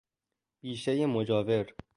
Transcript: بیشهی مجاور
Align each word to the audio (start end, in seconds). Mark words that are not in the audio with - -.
بیشهی 0.61 1.05
مجاور 1.05 1.73